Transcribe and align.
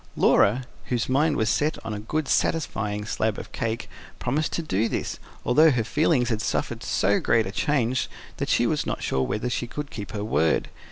Laura, 0.15 0.63
whose 0.85 1.07
mind 1.07 1.37
was 1.37 1.47
set 1.47 1.77
on 1.85 1.93
a 1.93 1.99
good, 1.99 2.27
satisfying 2.27 3.05
slab 3.05 3.37
of 3.37 3.51
cake, 3.51 3.87
promised 4.17 4.51
to 4.53 4.63
do 4.63 4.89
this, 4.89 5.19
although 5.45 5.69
her 5.69 5.83
feelings 5.83 6.29
had 6.29 6.41
suffered 6.41 6.81
so 6.81 7.19
great 7.19 7.45
a 7.45 7.51
change 7.51 8.09
that 8.37 8.49
she 8.49 8.65
was 8.65 8.87
not 8.87 9.03
sure 9.03 9.21
whether 9.21 9.47
she 9.47 9.69
would 9.75 9.91
keep 9.91 10.13
her 10.13 10.23
word. 10.23 10.69